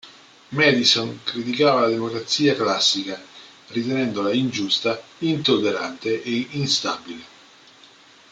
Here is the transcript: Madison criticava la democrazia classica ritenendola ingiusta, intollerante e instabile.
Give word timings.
Madison 0.59 1.19
criticava 1.25 1.81
la 1.81 1.89
democrazia 1.91 2.55
classica 2.55 3.23
ritenendola 3.67 4.33
ingiusta, 4.33 4.99
intollerante 5.19 6.23
e 6.23 6.47
instabile. 6.53 7.23